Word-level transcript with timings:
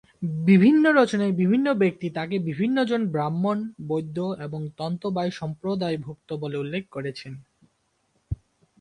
বিভিন্ন 0.45 0.83
রচনায় 0.91 1.33
বিভিন্ন 1.33 1.67
ব্যক্তি 1.73 2.07
তাকে 2.09 2.35
বিভিন্ন 2.39 2.77
জন 2.85 3.01
ব্রাহ্মণ, 3.07 3.57
বৈদ্য 3.87 4.17
এবং 4.41 4.61
তন্তুবায় 4.77 5.31
সম্প্রদায়ভুক্ত 5.31 6.29
বলে 6.33 6.57
উল্লেখ 6.57 6.83
করেছেন। 6.91 7.33